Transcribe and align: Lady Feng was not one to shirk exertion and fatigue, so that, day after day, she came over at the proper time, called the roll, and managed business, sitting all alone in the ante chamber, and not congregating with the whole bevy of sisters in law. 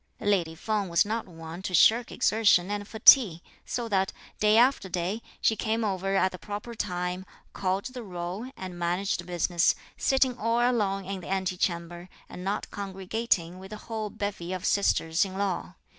Lady 0.23 0.55
Feng 0.55 0.89
was 0.89 1.05
not 1.05 1.27
one 1.27 1.61
to 1.61 1.75
shirk 1.75 2.11
exertion 2.11 2.71
and 2.71 2.87
fatigue, 2.87 3.39
so 3.67 3.87
that, 3.87 4.11
day 4.39 4.57
after 4.57 4.89
day, 4.89 5.21
she 5.41 5.55
came 5.55 5.83
over 5.83 6.15
at 6.15 6.31
the 6.31 6.39
proper 6.39 6.73
time, 6.73 7.23
called 7.53 7.85
the 7.85 8.01
roll, 8.01 8.49
and 8.57 8.79
managed 8.79 9.27
business, 9.27 9.75
sitting 9.97 10.35
all 10.39 10.57
alone 10.59 11.05
in 11.05 11.19
the 11.21 11.27
ante 11.27 11.55
chamber, 11.55 12.09
and 12.29 12.43
not 12.43 12.71
congregating 12.71 13.59
with 13.59 13.69
the 13.69 13.77
whole 13.77 14.09
bevy 14.09 14.53
of 14.53 14.65
sisters 14.65 15.23
in 15.23 15.37
law. 15.37 15.75